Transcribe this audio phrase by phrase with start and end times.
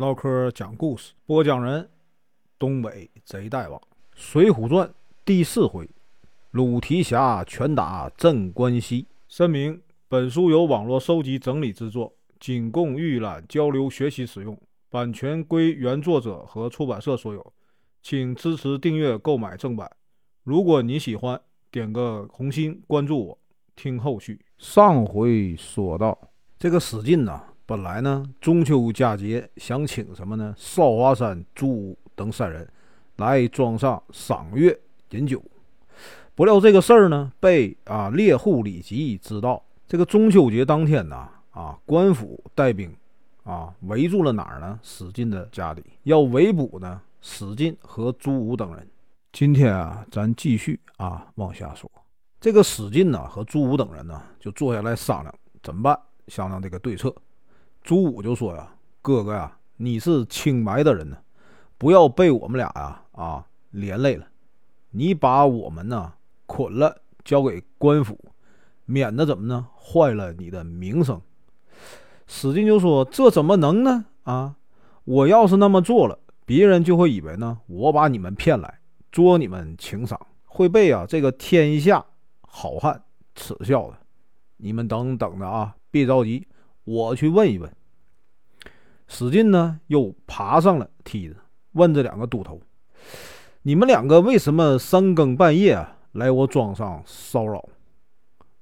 [0.00, 1.86] 唠嗑讲故事，播讲人：
[2.58, 3.78] 东北贼大王，
[4.14, 4.88] 《水浒传》
[5.26, 5.86] 第四回，
[6.52, 9.06] 鲁提辖拳打镇关西。
[9.28, 9.78] 声明：
[10.08, 14.58] 本书由网络收集整理制作，仅供预览、交流、学习使用，
[14.88, 17.52] 版权归原作者和出版社所有，
[18.02, 19.90] 请支持订阅、购买正版。
[20.44, 21.38] 如果你喜欢，
[21.70, 23.38] 点个红心，关注我，
[23.76, 24.40] 听后续。
[24.56, 26.18] 上回说到，
[26.58, 27.49] 这个史进呐。
[27.70, 30.52] 本来呢，中秋佳节想请什么呢？
[30.58, 32.68] 少华山朱武等三人
[33.18, 34.76] 来庄上赏月
[35.10, 35.40] 饮酒，
[36.34, 39.62] 不料这个事儿呢，被啊猎户李吉知道。
[39.86, 42.92] 这个中秋节当天呢，啊官府带兵
[43.44, 44.80] 啊围住了哪儿呢？
[44.82, 48.84] 史进的家里，要围捕呢史进和朱武等人。
[49.30, 51.88] 今天啊，咱继续啊往下说。
[52.40, 57.14] 这个史进呢和朱武等人呢，就坐下来商量怎么办，商量这个对策。
[57.82, 61.16] 朱武就说呀：“哥哥呀，你是清白的人呢，
[61.78, 64.26] 不要被我们俩呀啊连累了。
[64.90, 66.12] 你把我们呢
[66.46, 68.18] 捆了，交给官府，
[68.84, 71.20] 免得怎么呢坏了你的名声。”
[72.28, 74.04] 史进就说：“这怎么能呢？
[74.24, 74.56] 啊，
[75.04, 78.78] 我要是那么做了，别人就会以为呢我把你们骗来
[79.10, 82.04] 捉你们情赏，会被啊这个天下
[82.42, 83.02] 好汉
[83.34, 83.96] 耻笑的。
[84.58, 86.46] 你们等等着啊，别着急。”
[86.84, 87.70] 我去问一问。
[89.08, 91.36] 史进呢，又爬上了梯子，
[91.72, 92.60] 问这两个都头
[93.62, 97.68] ：“你们两个为什么三更半夜来我庄上骚扰？”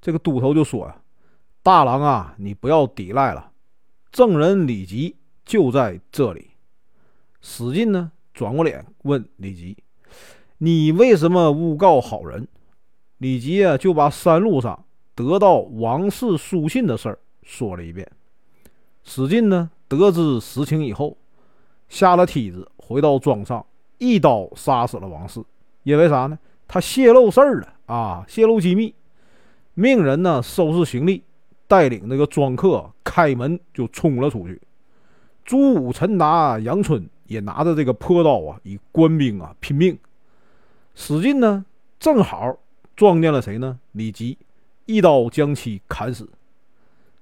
[0.00, 0.96] 这个都头就说：“呀，
[1.62, 3.50] 大郎啊，你不要抵赖了，
[4.10, 6.52] 证人李吉就在这里。”
[7.42, 9.76] 史进呢，转过脸问李吉
[10.58, 12.48] ：“你为什么诬告好人？”
[13.18, 18.06] 李吉啊，就把山路上得到王氏书信的事儿说了一遍。
[19.02, 21.16] 史进呢，得知实情以后，
[21.88, 23.64] 下了梯子，回到庄上，
[23.96, 25.42] 一刀杀死了王氏。
[25.82, 26.38] 因为啥呢？
[26.66, 28.94] 他泄露事儿了啊，泄露机密，
[29.72, 31.22] 命人呢收拾行李，
[31.66, 34.60] 带领那个庄客开门就冲了出去。
[35.42, 39.98] 朱武、陈达、杨春也拿着这个破刀啊，与官兵啊拼命。
[40.94, 41.64] 史进呢，
[41.98, 42.58] 正好
[42.94, 43.80] 撞见了谁呢？
[43.92, 44.36] 李吉，
[44.84, 46.28] 一刀将其砍死。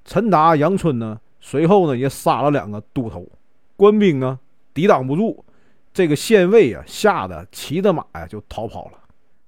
[0.06, 1.20] 陈达、杨春呢？
[1.40, 3.28] 随后呢，也杀了两个都头，
[3.76, 4.38] 官兵呢
[4.72, 5.44] 抵挡不住，
[5.92, 8.98] 这个县尉啊吓得骑着马呀就逃跑了。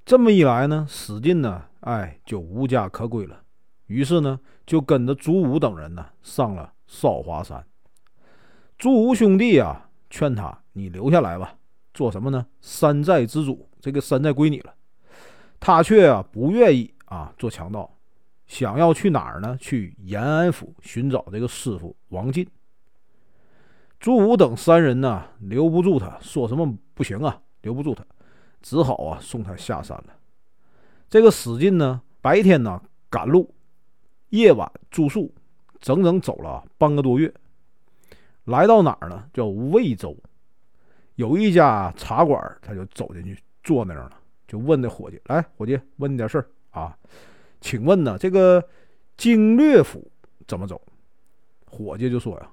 [0.04, 3.40] 这么一来呢，史进呢，哎，就无家可归了。
[3.86, 7.64] 于是呢，就跟着朱武等人呢上了少华山。
[8.76, 11.54] 朱武兄弟啊劝他：“你留下来吧，
[11.94, 12.46] 做什么呢？
[12.60, 14.74] 山寨之主，这个山寨归你了。”
[15.60, 17.97] 他却啊不愿意啊做强盗。
[18.48, 19.56] 想要去哪儿呢？
[19.60, 22.48] 去延安府寻找这个师傅王进。
[24.00, 28.04] 朱武等三人呢，留不住他，说什么不行啊，留不住他，
[28.62, 30.16] 只好啊送他下山了。
[31.10, 33.54] 这个史进呢，白天呢赶路，
[34.30, 35.32] 夜晚住宿，
[35.78, 37.32] 整整走了半个多月。
[38.44, 39.28] 来到哪儿呢？
[39.32, 40.16] 叫魏州，
[41.16, 44.12] 有一家茶馆，他就走进去坐那儿了，
[44.46, 46.96] 就问那伙计：“来，伙计，问你点事儿啊。”
[47.60, 48.62] 请问呢，这个
[49.16, 50.10] 经略府
[50.46, 50.80] 怎么走？
[51.66, 52.48] 伙计就说呀：“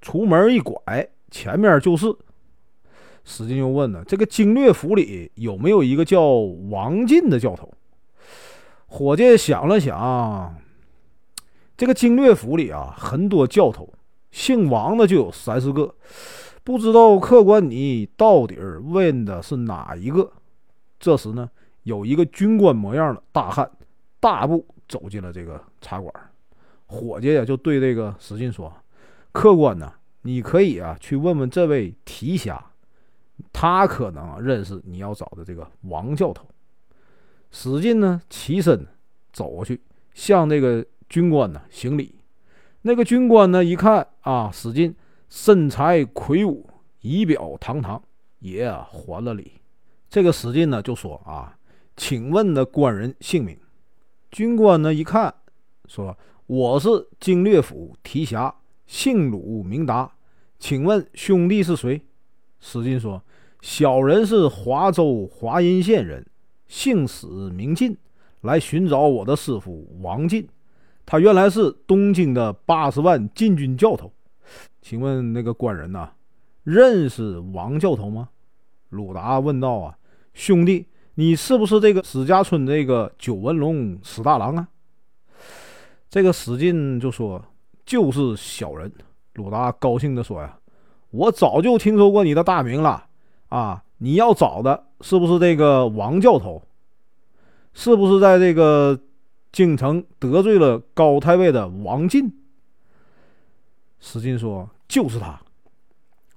[0.00, 2.06] 出门一拐，前面就是。”
[3.24, 6.30] 史进又问呢：“这个经略府里有没有一个叫
[6.70, 7.70] 王进的教头？”
[8.90, 10.56] 伙计想了想，
[11.76, 13.92] 这个经略府里啊，很多教头，
[14.30, 15.94] 姓王的就有三四个，
[16.64, 20.32] 不知道客官你到底问的是哪一个？
[20.98, 21.50] 这时呢，
[21.82, 23.70] 有一个军官模样的大汉。
[24.20, 26.12] 大步走进了这个茶馆，
[26.86, 28.72] 伙计呀就对这个史进说
[29.30, 29.92] ：“客官呢，
[30.22, 32.72] 你可以啊去问问这位提辖，
[33.52, 36.46] 他可能认识你要找的这个王教头。”
[37.52, 38.86] 史进呢起身
[39.32, 39.80] 走过去，
[40.14, 42.14] 向那个军官呢行礼。
[42.82, 44.94] 那个军官呢一看啊，史进
[45.28, 46.68] 身材魁梧，
[47.02, 48.02] 仪表堂堂，
[48.40, 49.52] 也还了礼。
[50.10, 51.56] 这个史进呢就说：“啊，
[51.96, 53.56] 请问的官人姓名？”
[54.30, 55.34] 军官呢一看，
[55.86, 56.16] 说
[56.46, 58.54] ：“我是经略府提辖，
[58.86, 60.12] 姓鲁名达，
[60.58, 62.02] 请问兄弟是谁？”
[62.60, 63.22] 史进说
[63.62, 66.26] ：“小人是华州华阴县人，
[66.66, 67.96] 姓史名进，
[68.42, 70.46] 来寻找我的师傅王进。
[71.06, 74.12] 他原来是东京的八十万禁军教头，
[74.82, 76.10] 请问那个官人呐，
[76.64, 78.28] 认识王教头吗？”
[78.90, 79.98] 鲁达问道：“啊，
[80.34, 80.84] 兄弟。”
[81.18, 84.68] 你是不是这个史家村这个九纹龙史大郎啊？
[86.08, 87.44] 这个史进就说
[87.84, 88.92] ：“就是小人。”
[89.34, 90.56] 鲁达高兴地说：“呀，
[91.10, 93.04] 我早就听说过你的大名了
[93.48, 93.82] 啊！
[93.96, 96.62] 你要找的是不是这个王教头？
[97.74, 98.96] 是不是在这个
[99.50, 102.32] 京城得罪了高太尉的王进？
[103.98, 105.36] 史进说：“就是他。”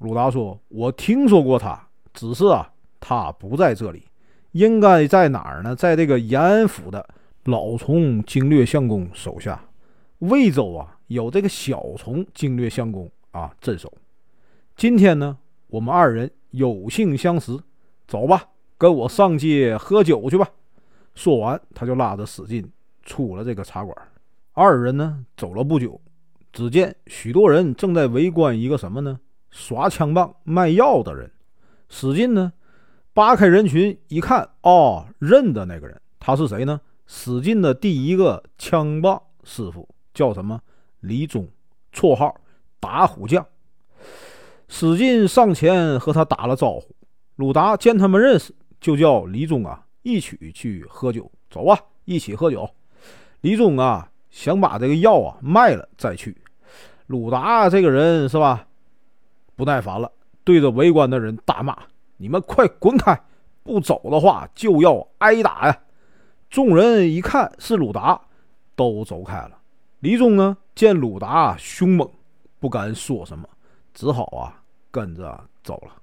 [0.02, 4.06] 鲁达说：“我听说过他，只是啊，他不在这里，
[4.52, 5.76] 应该在哪儿呢？
[5.76, 7.08] 在这个延安府的
[7.46, 9.64] 老从经略相公手下。
[10.20, 13.92] 魏州啊，有这个小从经略相公啊镇守。
[14.76, 15.38] 今天呢，
[15.68, 17.58] 我们二人有幸相识，
[18.08, 20.48] 走吧，跟我上街喝酒去吧。”
[21.16, 22.72] 说完，他就拉着史进
[23.04, 23.96] 出了这个茶馆。
[24.54, 26.00] 二人呢，走了不久，
[26.54, 29.20] 只见许多人正在围观一个什么呢？
[29.50, 31.30] 耍枪棒卖药的人。
[31.90, 32.54] 史进呢，
[33.14, 36.80] 扒开人群一看，哦，认得那个人，他是谁呢？
[37.06, 40.62] 史进的第一个枪棒师傅叫什么？
[41.02, 41.48] 李忠，
[41.92, 42.34] 绰号
[42.80, 43.46] 打虎将。
[44.70, 46.96] 史进上前和他打了招呼。
[47.36, 49.86] 鲁达见他们认识，就叫李忠啊。
[50.04, 51.78] 一起去喝酒，走啊！
[52.06, 52.70] 一起喝酒。
[53.42, 56.36] 李忠啊，想把这个药啊卖了再去。
[57.08, 58.66] 鲁达这个人是吧，
[59.56, 60.10] 不耐烦了，
[60.46, 61.78] 对着围观的人大骂
[62.22, 63.20] ：“你们快滚开！
[63.64, 65.82] 不走的话就要挨打呀！”
[66.52, 68.22] 众人一看是鲁达，
[68.76, 69.58] 都走开了。
[70.02, 72.08] 李忠呢，见鲁达凶猛，
[72.60, 73.50] 不敢说什么，
[73.94, 75.94] 只好啊跟着走了。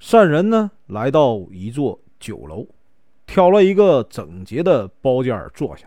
[0.00, 2.66] 三人呢，来到一座酒楼。
[3.26, 5.86] 挑了一个整洁的包间坐下，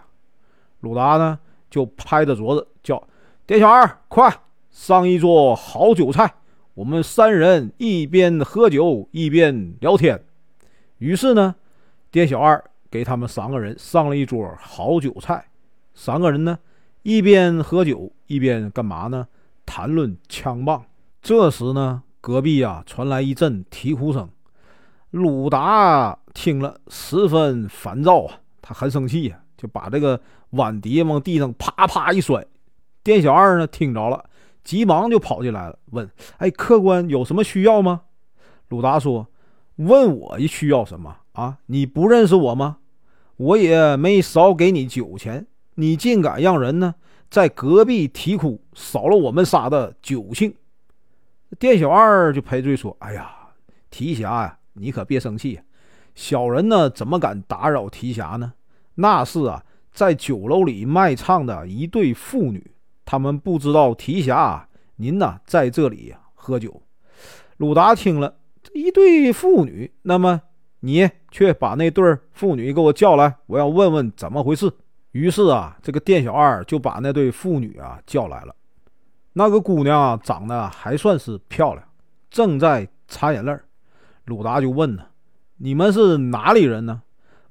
[0.82, 1.40] 鲁达呢
[1.72, 3.02] 就拍着桌子叫
[3.48, 4.32] ：“店小二，快
[4.70, 6.32] 上一桌好酒菜！”
[6.74, 10.24] 我们三人一边喝酒一边聊天。
[11.00, 11.56] 于是呢，
[12.10, 15.46] 店小二给他们三个人上了一桌好酒菜。
[15.94, 16.58] 三个人呢
[17.04, 19.28] 一边喝酒一边干嘛呢？
[19.66, 20.86] 谈论枪棒。
[21.22, 24.30] 这时呢，隔壁啊传来一阵啼哭声。
[25.10, 30.20] 鲁达听了十分烦躁啊，他很生气呀，就把这个
[30.52, 32.46] 碗碟往地上啪啪一摔。
[33.04, 34.24] 店小二呢听着了，
[34.64, 38.02] 急忙就跑进来了，问：“哎，客官有什么需要吗？”
[38.70, 39.28] 鲁达说
[39.78, 41.58] ：“问我需要什么啊？
[41.66, 42.78] 你不认识我吗？
[43.38, 46.96] 我也没少给你酒钱，你竟敢让人呢
[47.30, 50.54] 在隔壁啼哭，扫了我们仨的酒兴。”
[51.60, 53.32] 店小二就赔罪说：“哎呀，
[53.90, 55.60] 提辖呀。”你可别生气，
[56.16, 58.54] 小人呢怎么敢打扰提辖呢？
[58.96, 59.62] 那是啊，
[59.92, 62.72] 在酒楼里卖唱的一对妇女，
[63.12, 64.66] 他们不知道提辖
[64.96, 66.82] 您呢在这里喝酒。
[67.58, 68.36] 鲁达听了，
[68.74, 70.42] 一对妇女，那么
[70.80, 74.72] 你去把那对妇女给我叫来，我要问问怎么回事。
[75.12, 78.56] 于是啊，这个店小二就把那对妇女啊叫来了。
[79.34, 81.86] 那个姑娘啊长得还算是漂亮，
[82.30, 83.66] 正在擦眼泪儿。
[84.24, 85.04] 鲁达就问呢
[85.60, 87.02] ：“你们是哪里人呢？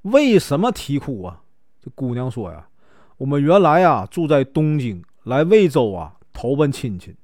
[0.01, 1.43] 为什么啼哭啊？”
[1.79, 2.67] 这姑娘说：“呀，
[3.17, 7.15] 我们原来啊住在东京，来魏州啊投奔亲戚，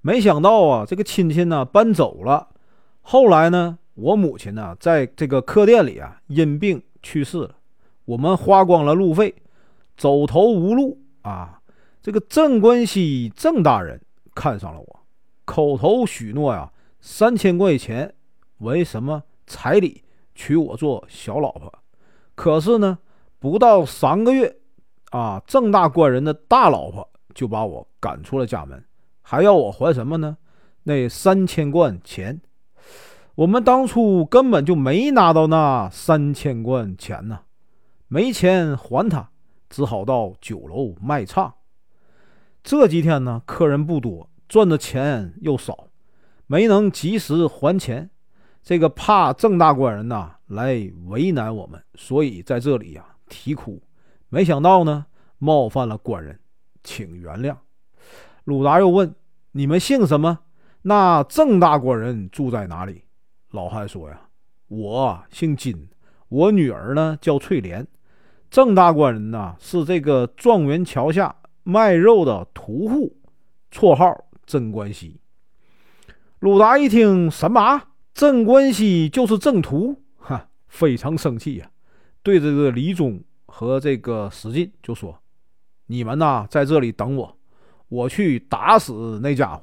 [0.00, 2.48] 没想到啊这个亲戚呢搬走了。
[3.00, 7.56] 后来呢，我母亲呢在这个客店里啊因病去世了，
[8.04, 9.34] 我们花光了路费，
[9.96, 11.60] 走投无路啊。
[12.00, 14.00] 这个郑关西郑大人
[14.34, 15.00] 看上了我，
[15.44, 18.14] 口头许诺呀三千块钱。”
[18.58, 20.04] 为什么彩礼
[20.36, 21.72] 娶我做小老婆？
[22.36, 22.98] 可是呢，
[23.40, 24.56] 不到三个月，
[25.10, 28.84] 啊，郑大官人的大老婆就把我赶出了家门，
[29.22, 30.36] 还要我还什么呢？
[30.84, 32.40] 那三千贯钱，
[33.34, 37.40] 我们当初根本就没拿到那三千贯钱呢，
[38.08, 39.30] 没钱还他，
[39.70, 41.54] 只好到酒楼卖唱。
[42.62, 45.88] 这几天呢，客人不多，赚的钱又少，
[46.46, 48.10] 没能及时还钱。
[48.62, 53.82] 这个怕郑大官人呐来为难我们，所以在这里呀啼哭。
[54.28, 55.06] 没想到呢
[55.38, 56.38] 冒犯了官人，
[56.82, 57.56] 请原谅。
[58.44, 59.14] 鲁达又问
[59.52, 60.40] ：“你们姓什么？
[60.82, 63.04] 那郑大官人住在哪里？”
[63.52, 64.20] 老汉说：“呀，
[64.68, 65.88] 我姓金，
[66.28, 67.86] 我女儿呢叫翠莲。
[68.50, 73.16] 郑大官人呐是这个状元桥下卖肉的屠户，
[73.70, 75.20] 绰号郑关西。”
[76.40, 77.82] 鲁达一听什么？
[78.12, 81.70] 郑关西就是郑屠，哈，非常生气呀，
[82.22, 85.16] 对着这个李忠和这个史进就说
[85.86, 87.36] ：“你们呐，在这里等我，
[87.88, 89.62] 我去打死那家伙。”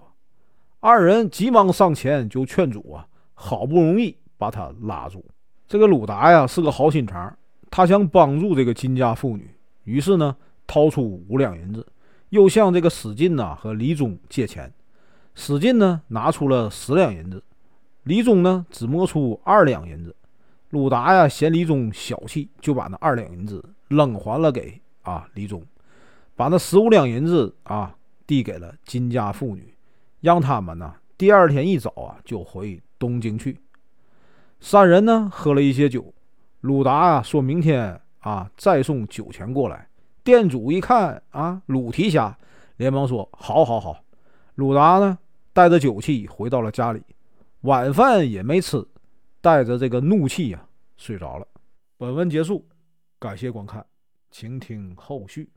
[0.81, 5.25] 二人急忙上前就劝阻啊，好不容易把他拉住。
[5.67, 7.37] 这个鲁达呀是个好心肠，
[7.69, 9.49] 他想帮助这个金家妇女，
[9.83, 10.35] 于是呢
[10.65, 11.85] 掏出五两银子，
[12.29, 14.71] 又向这个史进呐和李忠借钱。
[15.35, 17.43] 史进呢拿出了十两银子，
[18.03, 20.15] 李忠呢只摸出二两银子。
[20.69, 25.61] 鲁达呀嫌李忠小气，就把那二两银子扔还了给啊李忠，
[26.39, 27.93] 把那十五两银子啊
[28.25, 29.75] 递给了金家妇女，
[30.21, 33.59] 让他们呢第二天一早啊就回东京去。
[34.61, 36.13] 三人呢喝了一些酒，
[36.61, 39.89] 鲁达啊说明天啊再送酒钱过来。
[40.23, 42.37] 店主一看啊鲁提辖，
[42.77, 44.01] 连忙说：“好，好，好。”
[44.55, 45.19] 鲁达呢
[45.51, 47.03] 带着酒气回到了家里，
[47.63, 48.81] 晚饭也没吃，
[49.41, 50.65] 带着这个怒气呀
[50.95, 51.45] 睡着了。
[51.97, 52.65] 本文结束，
[53.19, 53.85] 感谢观看，
[54.31, 55.49] 请听后续。